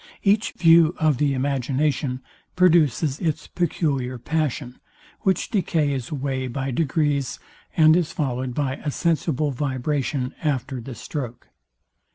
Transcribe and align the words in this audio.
Each 0.23 0.53
view 0.53 0.95
of 0.97 1.19
the 1.19 1.35
imagination 1.35 2.23
produces 2.55 3.19
its 3.19 3.45
peculiar 3.45 4.17
passion, 4.17 4.79
which 5.19 5.51
decays 5.51 6.09
away 6.09 6.47
by 6.47 6.71
degrees, 6.71 7.37
and 7.77 7.95
is 7.95 8.11
followed 8.11 8.55
by 8.55 8.77
a 8.77 8.89
sensible 8.89 9.51
vibration 9.51 10.33
after 10.43 10.81
the 10.81 10.95
stroke. 10.95 11.49